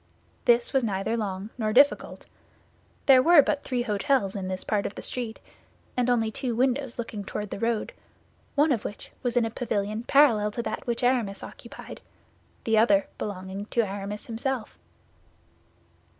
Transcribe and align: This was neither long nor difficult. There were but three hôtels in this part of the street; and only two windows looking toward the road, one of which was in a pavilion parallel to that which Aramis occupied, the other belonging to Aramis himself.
This 0.45 0.73
was 0.73 0.83
neither 0.83 1.15
long 1.15 1.51
nor 1.59 1.71
difficult. 1.71 2.25
There 3.05 3.21
were 3.21 3.43
but 3.43 3.61
three 3.61 3.83
hôtels 3.83 4.35
in 4.35 4.47
this 4.47 4.63
part 4.63 4.87
of 4.87 4.95
the 4.95 5.03
street; 5.03 5.39
and 5.95 6.09
only 6.09 6.31
two 6.31 6.55
windows 6.55 6.97
looking 6.97 7.23
toward 7.23 7.51
the 7.51 7.59
road, 7.59 7.93
one 8.55 8.71
of 8.71 8.83
which 8.83 9.11
was 9.21 9.37
in 9.37 9.45
a 9.45 9.51
pavilion 9.51 10.01
parallel 10.01 10.49
to 10.53 10.63
that 10.63 10.87
which 10.87 11.03
Aramis 11.03 11.43
occupied, 11.43 12.01
the 12.63 12.79
other 12.79 13.09
belonging 13.19 13.67
to 13.67 13.81
Aramis 13.81 14.25
himself. 14.25 14.75